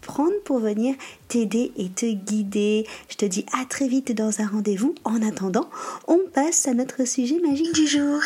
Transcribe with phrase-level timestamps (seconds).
[0.00, 0.94] prendre pour venir
[1.28, 2.86] t'aider et te guider.
[3.08, 4.94] Je te dis à très vite dans un rendez-vous.
[5.04, 5.68] En attendant,
[6.08, 8.20] on passe à notre sujet magique du jour.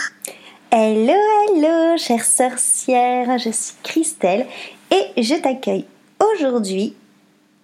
[0.70, 1.15] Hello,
[1.48, 4.46] hello, chère sorcière, je suis Christelle
[4.90, 5.85] et je t'accueille
[6.18, 6.95] aujourd'hui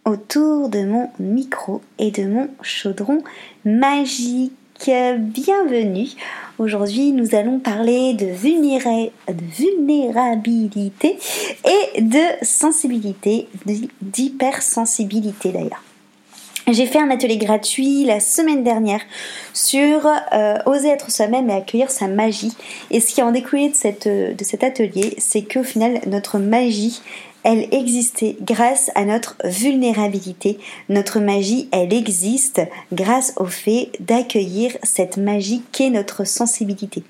[0.05, 3.23] autour de mon micro et de mon chaudron
[3.65, 4.53] magique.
[4.87, 6.09] Bienvenue
[6.59, 8.25] Aujourd'hui, nous allons parler de,
[9.29, 11.19] vulnérabilité
[11.67, 13.47] et de sensibilité,
[14.01, 15.85] d'hypersensibilité d'ailleurs.
[16.69, 19.03] J'ai fait un atelier gratuit la semaine dernière
[19.53, 22.57] sur euh, oser être soi-même et accueillir sa magie.
[22.91, 27.03] Et ce qui en découlé de, de cet atelier, c'est qu'au final, notre magie,
[27.43, 30.59] elle existait grâce à notre vulnérabilité.
[30.89, 32.61] Notre magie, elle existe
[32.93, 37.03] grâce au fait d'accueillir cette magie qu'est notre sensibilité.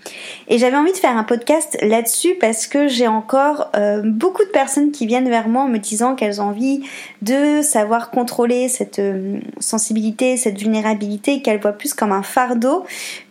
[0.48, 4.50] Et j'avais envie de faire un podcast là-dessus parce que j'ai encore euh, beaucoup de
[4.50, 6.82] personnes qui viennent vers moi en me disant qu'elles ont envie
[7.22, 12.84] de savoir contrôler cette euh, sensibilité, cette vulnérabilité, qu'elles voient plus comme un fardeau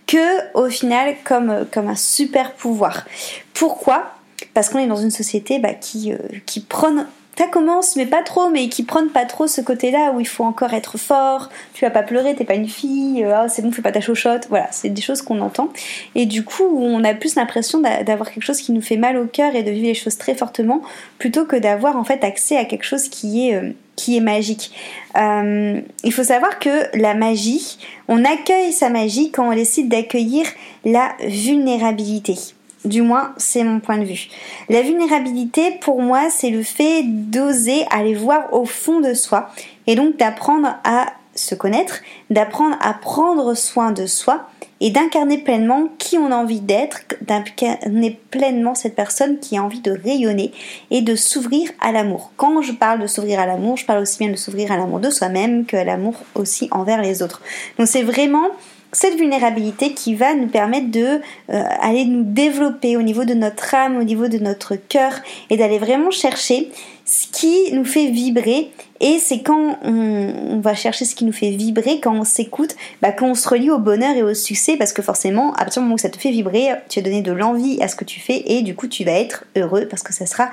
[0.08, 3.06] que au final comme, comme un super pouvoir.
[3.54, 4.19] Pourquoi?
[4.60, 7.08] Parce qu'on est dans une société bah, qui, euh, qui prône
[7.38, 10.44] ça commence, mais pas trop, mais qui prône pas trop ce côté-là où il faut
[10.44, 13.72] encore être fort, tu vas pas pleurer, t'es pas une fille, euh, oh, c'est bon,
[13.72, 14.48] fais pas ta chochotte.
[14.50, 15.70] Voilà, c'est des choses qu'on entend.
[16.14, 19.28] Et du coup, on a plus l'impression d'avoir quelque chose qui nous fait mal au
[19.28, 20.82] cœur et de vivre les choses très fortement,
[21.20, 24.74] plutôt que d'avoir en fait accès à quelque chose qui est, euh, qui est magique.
[25.16, 27.78] il faut savoir que la magie,
[28.10, 30.46] on accueille sa magie quand on décide d'accueillir
[30.84, 32.36] la vulnérabilité.
[32.86, 34.30] Du moins, c'est mon point de vue.
[34.70, 39.50] La vulnérabilité, pour moi, c'est le fait d'oser aller voir au fond de soi
[39.86, 44.48] et donc d'apprendre à se connaître, d'apprendre à prendre soin de soi
[44.82, 49.82] et d'incarner pleinement qui on a envie d'être, d'incarner pleinement cette personne qui a envie
[49.82, 50.54] de rayonner
[50.90, 52.32] et de s'ouvrir à l'amour.
[52.38, 55.00] Quand je parle de s'ouvrir à l'amour, je parle aussi bien de s'ouvrir à l'amour
[55.00, 57.42] de soi-même que à l'amour aussi envers les autres.
[57.78, 58.50] Donc c'est vraiment
[58.92, 63.74] cette vulnérabilité qui va nous permettre de euh, aller nous développer au niveau de notre
[63.76, 65.14] âme, au niveau de notre cœur
[65.50, 66.70] et d'aller vraiment chercher
[67.06, 68.72] ce qui nous fait vibrer.
[69.00, 73.12] Et c'est quand on, va chercher ce qui nous fait vibrer, quand on s'écoute, bah,
[73.12, 75.86] quand on se relie au bonheur et au succès parce que forcément à partir du
[75.86, 78.20] moment où ça te fait vibrer, tu as donné de l'envie à ce que tu
[78.20, 80.50] fais et du coup tu vas être heureux parce que ça sera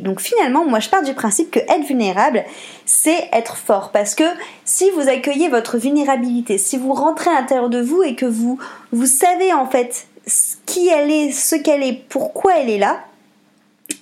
[0.00, 2.44] Donc finalement, moi je pars du principe que être vulnérable,
[2.84, 3.90] c'est être fort.
[3.92, 4.24] Parce que
[4.64, 8.58] si vous accueillez votre vulnérabilité, si vous rentrez à l'intérieur de vous et que vous,
[8.92, 10.06] vous savez en fait
[10.66, 13.04] qui elle est, ce qu'elle est, pourquoi elle est là,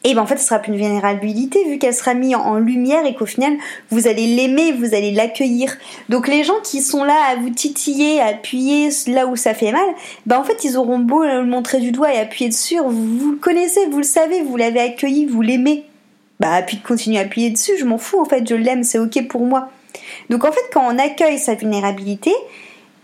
[0.04, 3.06] et ben en fait ce sera plus une vulnérabilité vu qu'elle sera mise en lumière
[3.06, 3.56] et qu'au final
[3.90, 5.76] vous allez l'aimer, vous allez l'accueillir.
[6.08, 9.72] Donc les gens qui sont là à vous titiller, à appuyer là où ça fait
[9.72, 9.86] mal,
[10.26, 13.36] ben en fait ils auront beau le montrer du doigt et appuyer dessus, vous, le
[13.36, 15.84] connaissez, vous le savez, vous l'avez accueilli, vous l'aimez.
[16.40, 19.28] Bah puis continuer à appuyer dessus, je m'en fous en fait, je l'aime, c'est ok
[19.28, 19.68] pour moi.
[20.30, 22.32] Donc en fait quand on accueille sa vulnérabilité,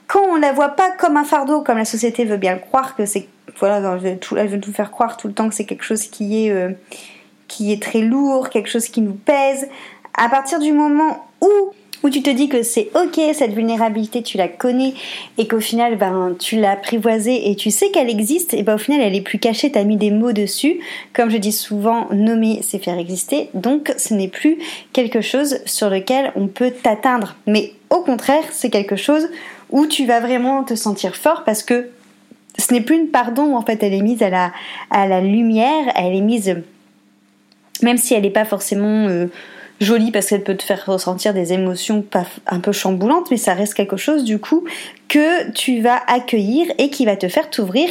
[0.09, 2.97] quand on la voit pas comme un fardeau, comme la société veut bien le croire,
[2.97, 3.29] que c'est
[3.59, 6.47] voilà, elle veut, tout, nous faire croire tout le temps que c'est quelque chose qui
[6.47, 6.71] est, euh,
[7.47, 9.69] qui est très lourd, quelque chose qui nous pèse.
[10.15, 11.51] À partir du moment où
[12.03, 14.95] où tu te dis que c'est ok cette vulnérabilité tu la connais
[15.37, 18.79] et qu'au final ben tu l'as apprivoisée et tu sais qu'elle existe et ben au
[18.79, 20.81] final elle est plus cachée t'as mis des mots dessus.
[21.13, 23.51] Comme je dis souvent nommer c'est faire exister.
[23.55, 24.59] Donc ce n'est plus
[24.93, 27.37] quelque chose sur lequel on peut t'atteindre.
[27.47, 29.29] Mais au contraire c'est quelque chose
[29.71, 31.89] où tu vas vraiment te sentir fort parce que
[32.59, 36.21] ce n'est plus une pardon en fait elle est mise à la, lumière, elle est
[36.21, 36.57] mise,
[37.83, 39.27] même si elle n'est pas forcément euh,
[39.81, 42.05] jolie parce qu'elle peut te faire ressentir des émotions
[42.47, 44.65] un peu chamboulantes, mais ça reste quelque chose du coup
[45.09, 47.89] que tu vas accueillir et qui va te faire t'ouvrir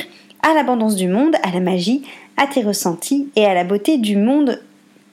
[0.47, 2.03] à l'abondance du monde, à la magie,
[2.37, 4.61] à tes ressentis et à la beauté du monde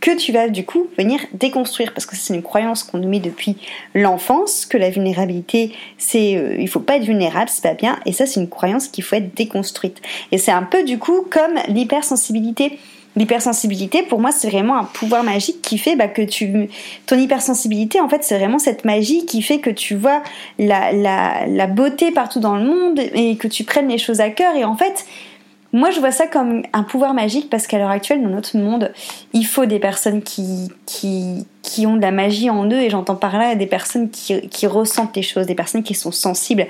[0.04, 1.94] que tu vas du coup venir déconstruire.
[1.94, 3.56] Parce que c'est une croyance qu'on nous met depuis
[3.94, 7.98] l'enfance que la vulnérabilité c'est euh, il faut pas être vulnérable c'est pas bien.
[8.04, 10.02] Et ça c'est une croyance qu'il faut être déconstruite.
[10.30, 12.78] Et c'est un peu du coup comme l'hypersensibilité.
[13.16, 16.68] L'hypersensibilité, pour moi, c'est vraiment un pouvoir magique qui fait bah, que tu...
[17.06, 20.20] Ton hypersensibilité, en fait, c'est vraiment cette magie qui fait que tu vois
[20.58, 24.30] la, la, la beauté partout dans le monde et que tu prennes les choses à
[24.30, 24.56] cœur.
[24.56, 25.06] Et en fait,
[25.74, 28.92] moi, je vois ça comme un pouvoir magique parce qu'à l'heure actuelle, dans notre monde,
[29.32, 33.16] il faut des personnes qui, qui, qui ont de la magie en eux, et j'entends
[33.16, 36.68] par là des personnes qui, qui, ressentent les choses, des personnes qui sont sensibles,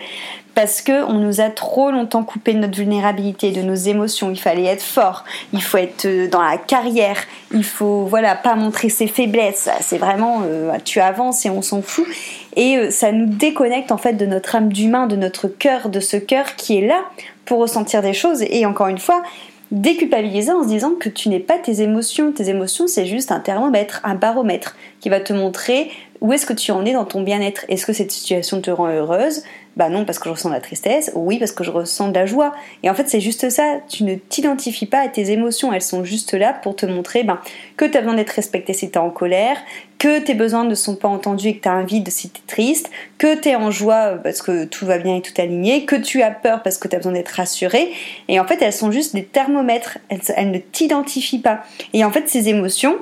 [0.54, 4.30] parce que on nous a trop longtemps coupé de notre vulnérabilité, de nos émotions.
[4.30, 7.18] Il fallait être fort, il faut être euh, dans la carrière,
[7.52, 9.68] il faut voilà pas montrer ses faiblesses.
[9.82, 12.06] C'est vraiment euh, tu avances et on s'en fout,
[12.56, 16.00] et euh, ça nous déconnecte en fait de notre âme d'humain, de notre cœur, de
[16.00, 17.04] ce cœur qui est là
[17.44, 18.42] pour ressentir des choses.
[18.42, 19.22] Et encore une fois,
[19.70, 22.32] déculpabiliser en se disant que tu n'es pas tes émotions.
[22.32, 25.90] Tes émotions, c'est juste un thermomètre, un baromètre qui va te montrer
[26.20, 27.64] où est-ce que tu en es dans ton bien-être.
[27.68, 29.42] Est-ce que cette situation te rend heureuse?
[29.76, 31.10] Bah non, parce que je ressens de la tristesse.
[31.14, 32.54] Oui, parce que je ressens de la joie.
[32.82, 33.80] Et en fait, c'est juste ça.
[33.88, 35.72] Tu ne t'identifies pas à tes émotions.
[35.72, 37.40] Elles sont juste là pour te montrer ben,
[37.76, 39.56] que tu as besoin d'être respecté si tu es en colère,
[39.98, 42.40] que tes besoins ne sont pas entendus et que tu as un vide si tu
[42.40, 45.84] es triste, que tu es en joie parce que tout va bien et tout aligné,
[45.86, 47.92] que tu as peur parce que tu as besoin d'être rassuré.
[48.28, 49.98] Et en fait, elles sont juste des thermomètres.
[50.08, 51.64] Elles, elles ne t'identifient pas.
[51.92, 52.96] Et en fait, ces émotions,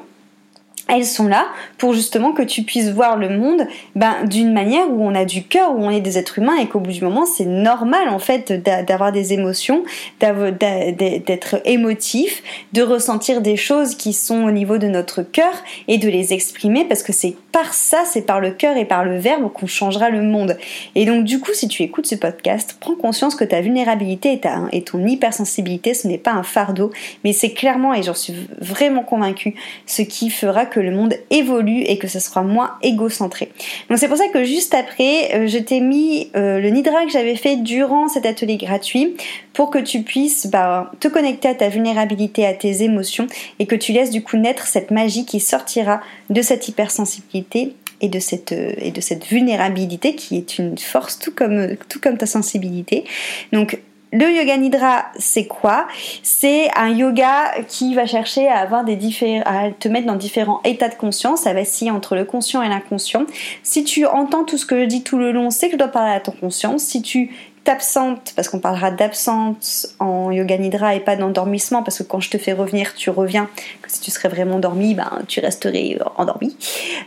[0.93, 1.47] elles sont là
[1.79, 3.67] pour justement que tu puisses voir le monde
[3.97, 6.67] ben, d'une manière où on a du cœur, où on est des êtres humains et
[6.67, 9.85] qu'au bout du moment c'est normal en fait d'avoir des émotions,
[10.21, 12.43] d'être émotif,
[12.75, 15.55] de ressentir des choses qui sont au niveau de notre cœur
[15.89, 19.05] et de les exprimer parce que c'est par ça, c'est par le cœur et par
[19.05, 20.59] le verbe qu'on changera le monde.
[20.95, 24.41] Et donc du coup si tu écoutes ce podcast, prends conscience que ta vulnérabilité et,
[24.41, 26.91] ta, et ton hypersensibilité ce n'est pas un fardeau,
[27.25, 29.55] mais c'est clairement, et j'en suis vraiment convaincue,
[29.87, 33.51] ce qui fera que le monde évolue et que ce sera moins égocentré.
[33.89, 37.11] Donc c'est pour ça que juste après, euh, je t'ai mis euh, le Nidra que
[37.11, 39.17] j'avais fait durant cet atelier gratuit
[39.53, 43.27] pour que tu puisses bah, te connecter à ta vulnérabilité, à tes émotions
[43.59, 46.01] et que tu laisses du coup naître cette magie qui sortira
[46.31, 51.19] de cette hypersensibilité et de cette euh, et de cette vulnérabilité qui est une force
[51.19, 53.05] tout comme tout comme ta sensibilité.
[53.53, 53.79] Donc
[54.13, 55.87] le yoga nidra, c'est quoi?
[56.23, 58.99] C'est un yoga qui va chercher à avoir des
[59.47, 61.43] à te mettre dans différents états de conscience.
[61.43, 63.25] Ça vacille entre le conscient et l'inconscient.
[63.63, 65.89] Si tu entends tout ce que je dis tout le long, c'est que je dois
[65.89, 66.83] parler à ton conscience.
[66.83, 67.31] Si tu
[67.65, 72.31] t'absentes, parce qu'on parlera d'absence en yoga nidra et pas d'endormissement, parce que quand je
[72.31, 73.49] te fais revenir, tu reviens,
[73.83, 76.57] que si tu serais vraiment dormi, ben, tu resterais endormi.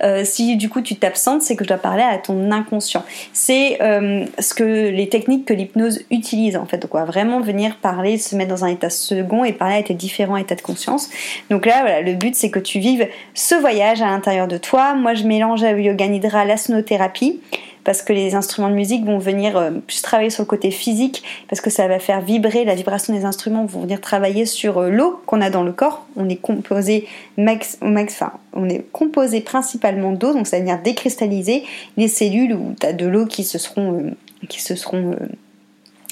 [0.04, 3.04] Euh, si du coup tu t'absentes, c'est que je dois parler à ton inconscient.
[3.34, 7.42] C'est euh, ce que les techniques que l'hypnose utilise en fait, donc on va vraiment
[7.42, 10.62] venir parler, se mettre dans un état second et parler à tes différents états de
[10.62, 11.10] conscience.
[11.50, 14.94] Donc là, voilà, le but c'est que tu vives ce voyage à l'intérieur de toi.
[14.94, 17.42] Moi, je mélange à yoga nidra la sonothérapie
[17.86, 21.24] parce que les instruments de musique vont venir euh, plus travailler sur le côté physique,
[21.48, 24.90] parce que ça va faire vibrer, la vibration des instruments vont venir travailler sur euh,
[24.90, 26.06] l'eau qu'on a dans le corps.
[26.18, 31.64] On est composé max, enfin, on est composé principalement d'eau, donc ça va venir décristalliser
[31.96, 34.10] les cellules où tu as de l'eau qui se seront, euh,
[34.50, 35.16] qui se seront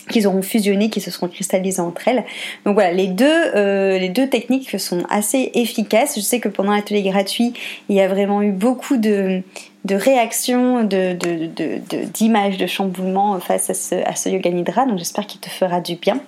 [0.09, 2.25] qu'ils auront fusionné, qui se seront cristallisées entre elles.
[2.65, 3.53] Donc voilà, les deux,
[3.97, 6.15] les deux techniques sont assez efficaces.
[6.17, 7.53] Je sais que pendant l'atelier gratuit,
[7.87, 9.41] il y a vraiment eu beaucoup de,
[9.85, 11.13] de réaction, de,
[12.13, 14.85] d'images, de, chamboulement face à ce, à yoga nidra.
[14.85, 16.19] Donc j'espère qu'il te fera du bien.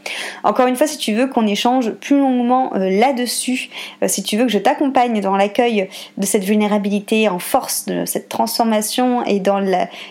[0.43, 3.69] Encore une fois, si tu veux qu'on échange plus longuement euh, là-dessus,
[4.03, 8.05] euh, si tu veux que je t'accompagne dans l'accueil de cette vulnérabilité en force, de
[8.05, 9.59] cette transformation et dans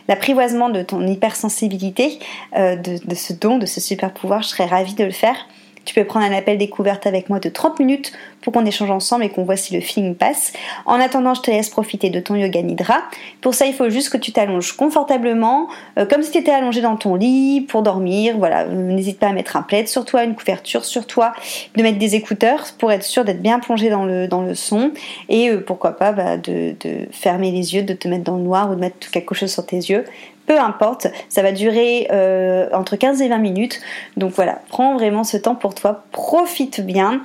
[0.09, 2.19] l'apprivoisement de ton hypersensibilité,
[2.57, 5.37] euh, de, de ce don, de ce super pouvoir, je serais ravie de le faire.
[5.85, 8.12] Tu peux prendre un appel découverte avec moi de 30 minutes
[8.45, 10.53] pour qu'on échange ensemble et qu'on voit si le feeling passe.
[10.85, 13.03] En attendant, je te laisse profiter de ton yoga nidra.
[13.41, 16.83] Pour ça, il faut juste que tu t'allonges confortablement, euh, comme si tu étais allongé
[16.83, 18.37] dans ton lit pour dormir.
[18.39, 21.33] Voilà, n'hésite pas à mettre un plaid sur toi, une couverture sur toi,
[21.75, 24.93] de mettre des écouteurs pour être sûr d'être bien plongé dans le, son
[25.31, 26.75] et euh, pourquoi pas bah, de,
[27.11, 29.65] fermer les yeux, de te mettre dans le noir ou de mettre quelque chose sur
[29.65, 30.05] tes yeux
[30.47, 33.81] peu importe, ça va durer euh, entre 15 et 20 minutes.
[34.17, 37.23] Donc voilà, prends vraiment ce temps pour toi, profite bien.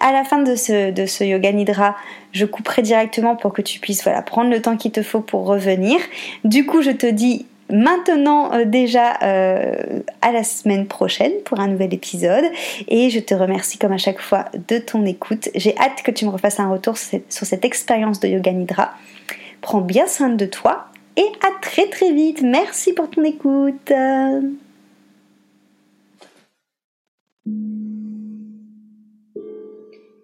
[0.00, 1.96] À la fin de ce, de yoga nidra,
[2.32, 5.44] je couperai directement pour que tu puisses voilà, prendre le temps qu'il te faut pour
[5.46, 5.98] revenir.
[6.44, 11.94] Du coup, je te dis maintenant euh, déjà à la semaine prochaine pour un nouvel
[11.94, 12.44] épisode
[12.88, 15.48] et je te remercie comme à chaque fois de ton écoute.
[15.54, 18.52] J'ai hâte que tu me refasses un retour sur cette, sur cette expérience de yoga
[18.52, 18.92] nidra.
[19.60, 22.42] Prends bien soin de toi et à très très vite.
[22.42, 23.92] Merci pour ton écoute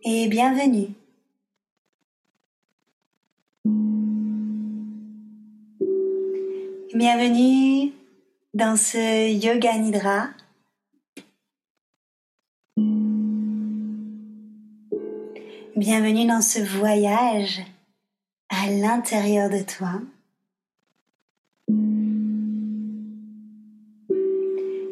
[0.09, 0.95] et bienvenue.
[6.95, 7.93] Bienvenue
[8.55, 10.29] dans ce Yoga Nidra.
[15.75, 17.63] Bienvenue dans ce voyage
[18.49, 20.01] à l'intérieur de toi.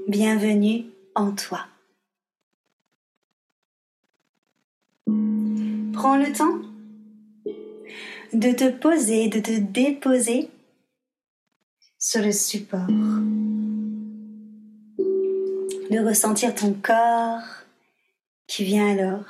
[0.09, 1.69] Bienvenue en toi.
[5.95, 6.59] Prends le temps
[8.33, 10.51] de te poser, de te déposer
[11.99, 12.89] sur le support,
[15.91, 17.43] de ressentir ton corps
[18.49, 19.25] qui vient alors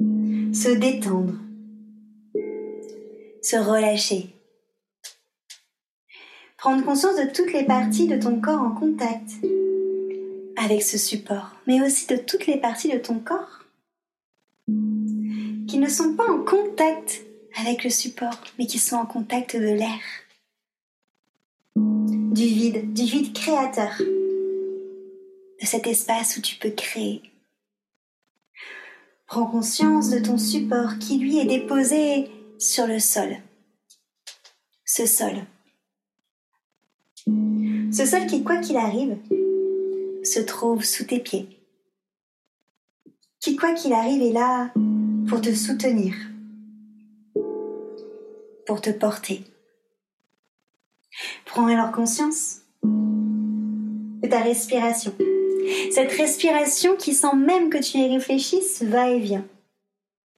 [0.00, 1.34] se détendre,
[3.42, 4.34] se relâcher,
[6.56, 9.30] prendre conscience de toutes les parties de ton corps en contact
[10.56, 13.65] avec ce support, mais aussi de toutes les parties de ton corps
[15.66, 17.22] qui ne sont pas en contact
[17.58, 20.00] avec le support, mais qui sont en contact de l'air,
[21.74, 27.22] du vide, du vide créateur, de cet espace où tu peux créer.
[29.26, 33.36] Prends conscience de ton support qui lui est déposé sur le sol.
[34.84, 35.44] Ce sol.
[37.26, 39.16] Ce sol qui, quoi qu'il arrive,
[40.22, 41.48] se trouve sous tes pieds.
[43.40, 44.70] Qui, quoi qu'il arrive, est là
[45.28, 46.14] pour te soutenir,
[48.64, 49.42] pour te porter.
[51.44, 55.12] Prends alors conscience de ta respiration.
[55.90, 59.46] Cette respiration qui, sans même que tu y réfléchisses, va et vient.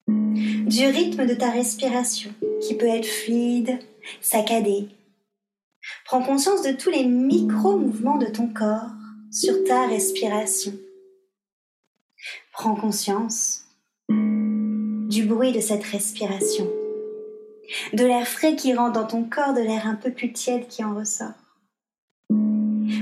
[0.07, 3.78] Du rythme de ta respiration, qui peut être fluide,
[4.23, 4.88] saccadé.
[6.07, 8.90] Prends conscience de tous les micro-mouvements de ton corps
[9.30, 10.73] sur ta respiration.
[12.52, 13.67] Prends conscience
[15.18, 16.70] du bruit de cette respiration,
[17.92, 20.84] de l'air frais qui rentre dans ton corps, de l'air un peu plus tiède qui
[20.84, 21.34] en ressort.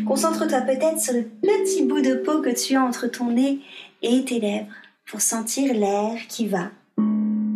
[0.06, 3.61] Concentre-toi peut-être sur le petit bout de peau que tu as entre ton nez
[4.00, 4.73] et tes lèvres
[5.04, 6.70] pour sentir l'air qui va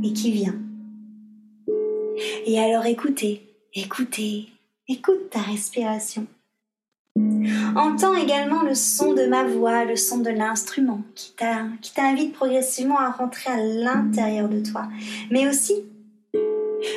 [0.05, 0.59] et qui vient.
[2.45, 3.41] Et alors écoutez,
[3.73, 4.51] écoutez,
[4.89, 6.27] écoute ta respiration.
[7.77, 11.35] Entends également le son de ma voix, le son de l'instrument qui
[11.95, 14.89] t'invite progressivement à rentrer à l'intérieur de toi,
[15.31, 15.75] mais aussi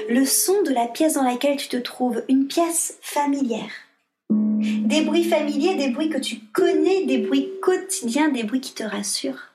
[0.09, 3.71] le son de la pièce dans laquelle tu te trouves, une pièce familière.
[4.29, 8.83] Des bruits familiers, des bruits que tu connais, des bruits quotidiens, des bruits qui te
[8.83, 9.53] rassurent,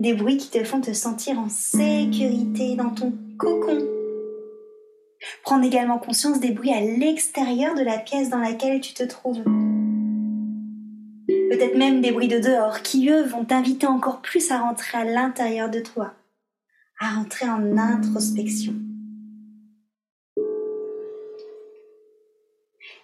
[0.00, 3.95] des bruits qui te font te sentir en sécurité dans ton cocon.
[5.46, 9.44] Prends également conscience des bruits à l'extérieur de la pièce dans laquelle tu te trouves
[11.28, 15.04] peut-être même des bruits de dehors qui, eux, vont t'inviter encore plus à rentrer à
[15.04, 16.14] l'intérieur de toi,
[16.98, 18.74] à rentrer en introspection.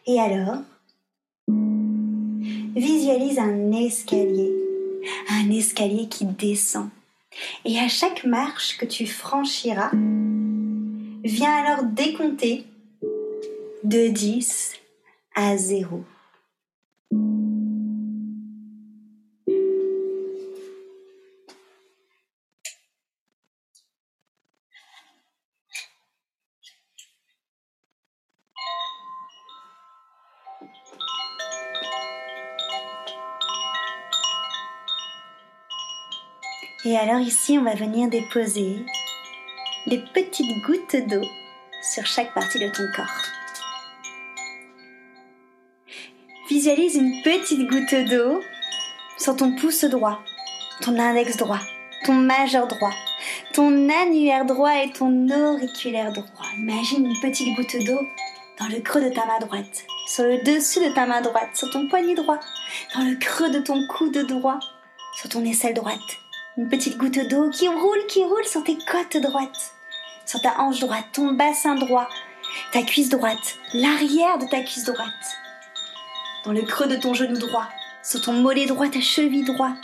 [0.08, 0.62] Et alors,
[2.74, 4.52] visualise un escalier,
[5.30, 6.88] un escalier qui descend.
[7.64, 9.92] Et à chaque marche que tu franchiras,
[11.24, 12.66] viens alors décompter
[13.84, 14.74] de 10
[15.34, 16.04] à 0.
[36.84, 38.84] Et alors ici, on va venir déposer
[39.86, 41.26] des petites gouttes d'eau
[41.82, 43.06] sur chaque partie de ton corps.
[46.48, 48.40] Visualise une petite goutte d'eau
[49.18, 50.22] sur ton pouce droit,
[50.80, 51.60] ton index droit,
[52.04, 52.92] ton majeur droit,
[53.52, 56.46] ton annulaire droit et ton auriculaire droit.
[56.58, 58.00] Imagine une petite goutte d'eau
[58.58, 61.70] dans le creux de ta main droite, sur le dessus de ta main droite, sur
[61.70, 62.38] ton poignet droit,
[62.94, 64.60] dans le creux de ton coude droit,
[65.16, 66.21] sur ton aisselle droite
[66.58, 69.72] une petite goutte d'eau qui roule, qui roule sur tes côtes droites,
[70.26, 72.08] sur ta hanche droite, ton bassin droit,
[72.72, 75.08] ta cuisse droite, l'arrière de ta cuisse droite,
[76.44, 77.68] dans le creux de ton genou droit,
[78.02, 79.76] sur ton mollet droit, ta cheville droite,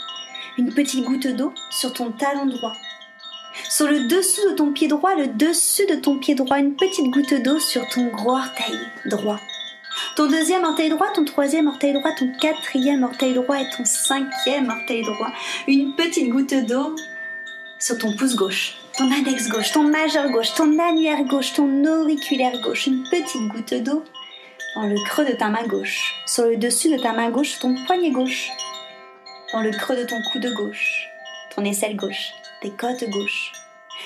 [0.57, 2.73] une petite goutte d'eau sur ton talon droit.
[3.67, 7.09] Sur le dessous de ton pied droit, le dessus de ton pied droit, une petite
[7.09, 9.39] goutte d'eau sur ton gros orteil droit
[10.19, 14.69] ton deuxième orteil droit, ton troisième orteil droit, ton quatrième orteil droit et ton cinquième
[14.69, 15.31] orteil droit.
[15.65, 16.93] Une petite goutte d'eau
[17.79, 22.59] sur ton pouce gauche, ton index gauche, ton majeur gauche, ton annulaire gauche, ton auriculaire
[22.59, 22.87] gauche.
[22.87, 24.03] Une petite goutte d'eau
[24.75, 27.73] dans le creux de ta main gauche, sur le dessus de ta main gauche, ton
[27.85, 28.49] poignet gauche,
[29.53, 31.07] dans le creux de ton coude gauche,
[31.55, 33.53] ton aisselle gauche, tes côtes gauche,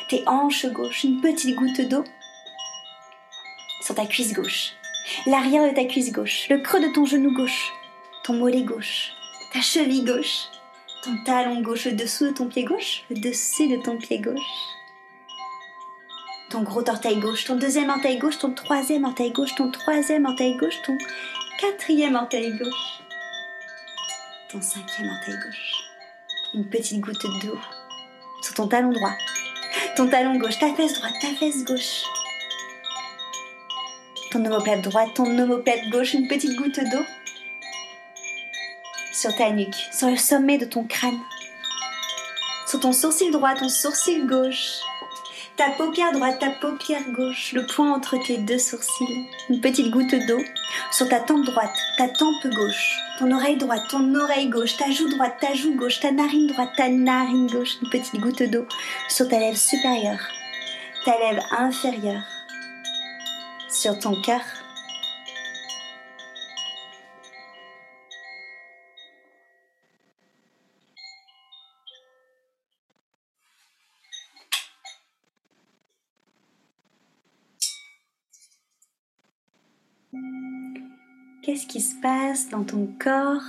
[0.10, 2.04] tes hanches gauche, une petite goutte d'eau
[3.82, 4.74] sur ta cuisse gauche,
[5.26, 7.74] l'arrière de ta cuisse gauche, le creux de ton genou gauche,
[8.24, 9.12] ton mollet gauche,
[9.52, 10.48] ta cheville gauche,
[11.04, 14.40] ton talon gauche, le dessous de ton pied gauche, le dessus de ton pied gauche,
[16.50, 20.56] ton gros orteil gauche, ton deuxième orteil gauche, ton troisième orteil gauche, ton troisième orteil
[20.58, 20.98] gauche, ton
[21.60, 23.02] quatrième orteil gauche,
[24.50, 25.74] ton cinquième orteil gauche,
[26.54, 27.60] une petite goutte d'eau
[28.42, 29.14] sur ton talon droit,
[29.96, 32.04] ton talon gauche, ta fesse droite, ta fesse gauche,
[34.34, 37.06] ton omoplate droite, ton omoplate gauche, une petite goutte d'eau
[39.12, 41.20] sur ta nuque, sur le sommet de ton crâne,
[42.68, 44.80] sur ton sourcil droit, ton sourcil gauche,
[45.56, 50.16] ta paupière droite, ta paupière gauche, le point entre tes deux sourcils, une petite goutte
[50.28, 50.42] d'eau
[50.92, 55.10] sur ta tempe droite, ta tempe gauche, ton oreille droite, ton oreille gauche, ta joue
[55.10, 58.66] droite, ta joue gauche, ta narine droite, ta narine gauche, une petite goutte d'eau
[59.10, 60.28] sur ta lèvre supérieure,
[61.06, 62.24] ta lèvre inférieure,
[63.74, 64.42] sur ton cœur.
[81.42, 83.42] Qu'est-ce qui se passe dans ton corps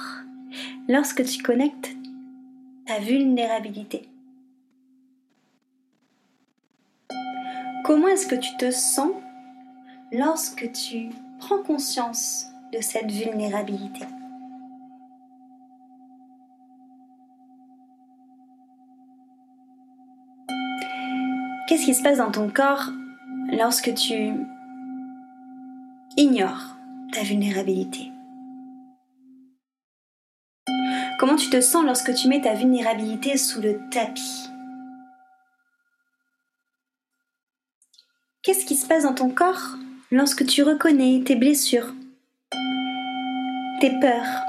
[0.88, 1.90] lorsque tu connectes
[2.86, 4.08] ta vulnérabilité?
[7.84, 9.12] Comment est-ce que tu te sens
[10.14, 14.06] lorsque tu prends conscience de cette vulnérabilité.
[21.66, 22.90] Qu'est-ce qui se passe dans ton corps
[23.50, 24.34] lorsque tu
[26.16, 26.76] ignores
[27.12, 28.12] ta vulnérabilité?
[31.18, 34.48] Comment tu te sens lorsque tu mets ta vulnérabilité sous le tapis?
[38.42, 39.76] Qu'est-ce qui se passe dans ton corps
[40.10, 41.94] lorsque tu reconnais tes blessures,
[43.80, 44.44] tes peurs.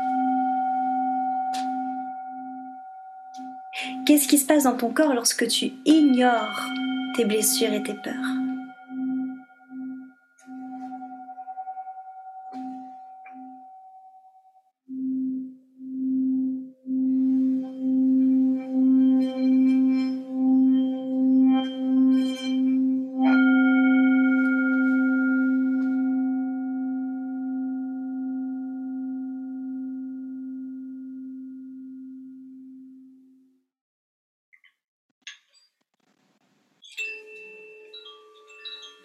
[4.06, 6.70] Qu'est-ce qui se passe dans ton corps lorsque tu ignores
[7.16, 8.45] tes blessures et tes peurs?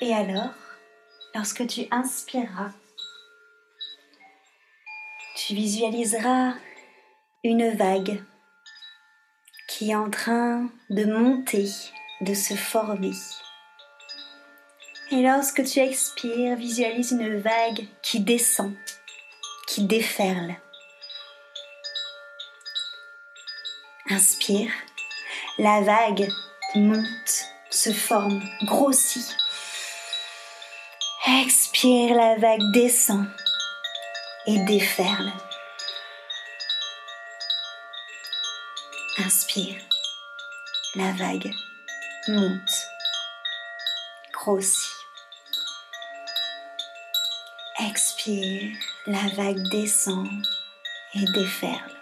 [0.02, 0.54] Et alors,
[1.34, 2.70] lorsque tu inspireras,
[5.36, 6.54] tu visualiseras
[7.44, 8.22] une vague
[9.68, 11.68] qui est en train de monter,
[12.22, 13.12] de se former.
[15.10, 18.74] Et lorsque tu expires, visualise une vague qui descend,
[19.66, 20.54] qui déferle.
[24.08, 24.72] Inspire,
[25.58, 26.26] la vague
[26.74, 29.36] monte, se forme, grossit
[31.38, 33.24] Expire, la vague descend
[34.46, 35.32] et déferle.
[39.18, 39.80] Inspire,
[40.96, 41.52] la vague
[42.26, 42.88] monte,
[44.32, 44.90] grossit.
[47.78, 48.72] Expire,
[49.06, 50.28] la vague descend
[51.14, 51.96] et déferle.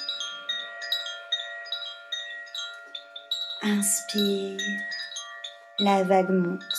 [3.62, 4.58] Inspire,
[5.78, 6.77] la vague monte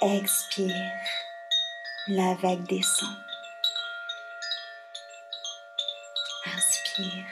[0.00, 0.72] Expire,
[2.06, 3.16] la vague descend.
[6.46, 7.26] Inspire,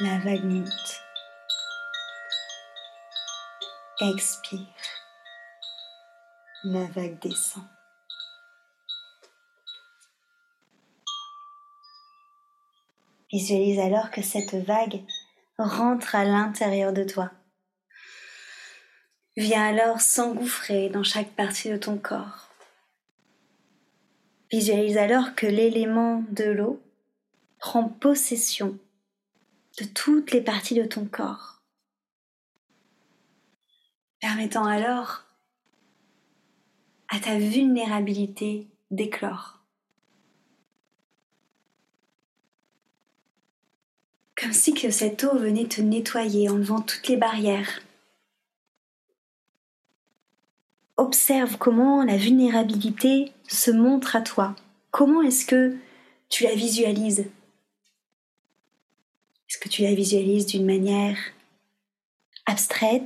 [0.00, 1.02] la vague monte.
[4.00, 4.66] Expire,
[6.64, 7.64] la vague descend.
[13.30, 15.04] Visualise alors que cette vague
[15.58, 17.30] rentre à l'intérieur de toi
[19.38, 22.48] Viens alors s'engouffrer dans chaque partie de ton corps.
[24.50, 26.82] Visualise alors que l'élément de l'eau
[27.60, 28.76] prend possession
[29.80, 31.62] de toutes les parties de ton corps,
[34.18, 35.22] permettant alors
[37.08, 39.60] à ta vulnérabilité d'éclore.
[44.34, 47.82] Comme si cette eau venait te nettoyer, enlevant toutes les barrières,
[50.98, 54.54] observe comment la vulnérabilité se montre à toi.
[54.90, 55.76] Comment est-ce que
[56.28, 57.20] tu la visualises?
[59.48, 61.16] Est-ce que tu la visualises d'une manière
[62.46, 63.04] abstraite,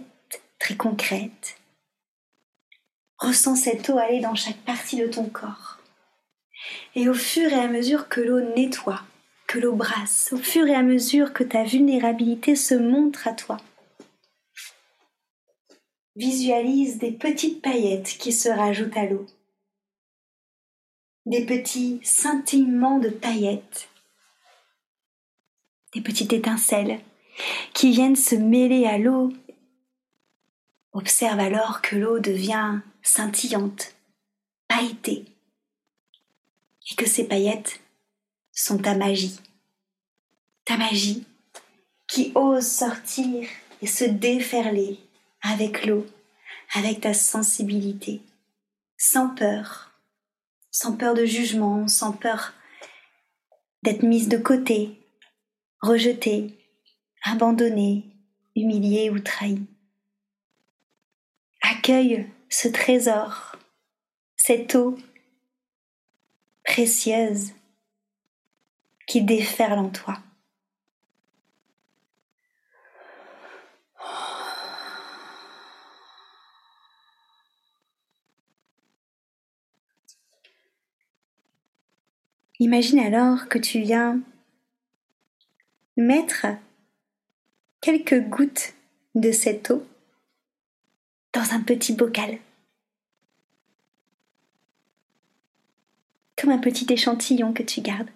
[0.59, 1.57] très concrète?
[3.19, 5.79] Ressens cette eau aller dans chaque partie de ton corps.
[6.95, 9.03] Et au fur et à mesure que l'eau nettoie,
[9.47, 13.59] que l'eau brasse, au fur et à mesure que ta vulnérabilité se montre à toi,
[16.17, 19.27] visualise des petites paillettes qui se rajoutent à l'eau.
[21.27, 23.89] Des petits scintillements de paillettes.
[25.95, 27.01] Des petites étincelles
[27.75, 29.33] qui viennent se mêler à l'eau.
[30.93, 33.95] Observe alors que l'eau devient scintillante,
[34.69, 35.25] pailletée,
[36.91, 37.81] et que ces paillettes
[38.53, 39.41] sont ta magie.
[40.65, 41.25] Ta magie
[42.07, 43.49] qui ose sortir
[43.81, 44.99] et se déferler
[45.43, 46.07] avec l'eau,
[46.75, 48.23] avec ta sensibilité,
[48.97, 49.93] sans peur,
[50.71, 52.55] sans peur de jugement, sans peur
[53.83, 54.99] d'être mise de côté,
[55.81, 56.57] rejetée,
[57.25, 58.07] abandonnée,
[58.57, 59.67] humiliée ou trahie.
[61.61, 63.57] Accueille ce trésor,
[64.37, 64.97] cette eau
[66.65, 67.53] précieuse
[69.07, 70.19] qui déferle en toi.
[82.63, 84.21] Imagine alors que tu viens
[85.97, 86.47] mettre
[87.81, 88.75] quelques gouttes
[89.17, 89.85] de cette eau
[91.33, 92.39] dans un petit bocal.
[96.37, 98.11] Comme un petit échantillon que tu gardes.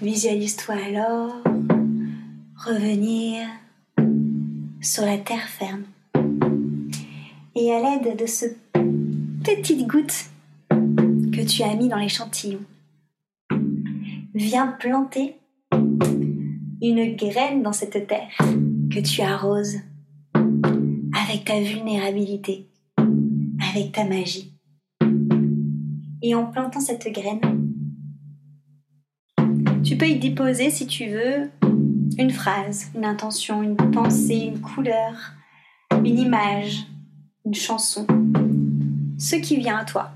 [0.00, 1.42] Visualise-toi alors
[2.56, 3.46] revenir
[4.86, 5.82] sur la terre ferme.
[7.56, 8.46] Et à l'aide de ce
[9.42, 10.26] petite goutte
[10.70, 12.60] que tu as mis dans l'échantillon,
[14.34, 15.36] viens planter
[16.80, 18.38] une graine dans cette terre
[18.92, 19.78] que tu arroses
[20.34, 22.68] avec ta vulnérabilité,
[23.72, 24.52] avec ta magie.
[26.22, 27.40] Et en plantant cette graine,
[29.82, 31.50] tu peux y déposer si tu veux
[32.18, 35.14] une phrase, une intention, une pensée, une couleur,
[35.92, 36.86] une image,
[37.44, 38.06] une chanson,
[39.18, 40.10] ce qui vient à toi.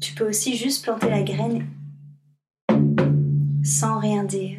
[0.00, 1.66] Tu peux aussi juste planter la graine
[3.64, 4.58] sans rien dire.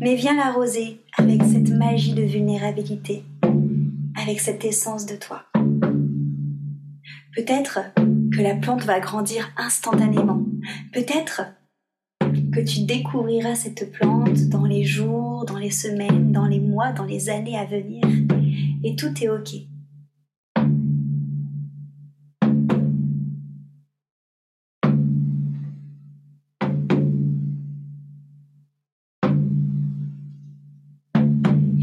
[0.00, 3.24] Mais viens l'arroser avec cette magie de vulnérabilité,
[4.20, 5.44] avec cette essence de toi.
[7.34, 7.80] Peut-être
[8.32, 10.44] que la plante va grandir instantanément.
[10.92, 11.42] Peut-être
[12.52, 17.04] que tu découvriras cette plante dans les jours, dans les semaines, dans les mois, dans
[17.04, 18.04] les années à venir.
[18.84, 19.54] Et tout est OK.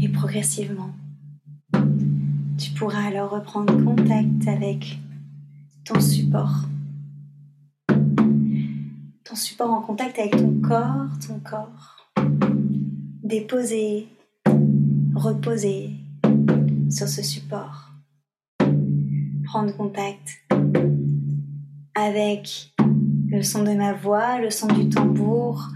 [0.02, 0.90] Et progressivement,
[2.58, 4.98] tu pourras alors reprendre contact avec
[5.84, 6.66] ton support
[9.36, 11.96] support en contact avec ton corps, ton corps.
[13.22, 14.08] Déposer,
[15.14, 15.90] reposer
[16.90, 17.90] sur ce support.
[19.44, 20.42] Prendre contact
[21.94, 22.72] avec
[23.28, 25.68] le son de ma voix, le son du tambour,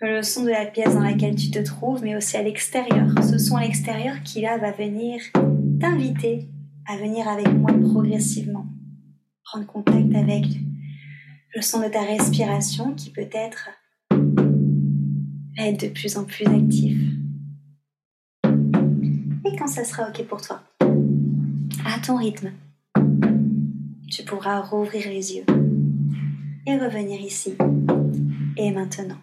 [0.00, 3.08] le son de la pièce dans laquelle tu te trouves, mais aussi à l'extérieur.
[3.22, 5.20] Ce son à l'extérieur qui là va venir
[5.80, 6.48] t'inviter
[6.88, 8.66] à venir avec moi progressivement.
[9.44, 10.44] Prendre contact avec
[11.54, 13.68] le son de ta respiration qui peut-être
[14.10, 16.98] va être de plus en plus actif.
[19.44, 20.62] Et quand ça sera OK pour toi,
[21.84, 22.52] à ton rythme,
[24.10, 25.44] tu pourras rouvrir les yeux
[26.66, 27.54] et revenir ici
[28.56, 29.18] et maintenant.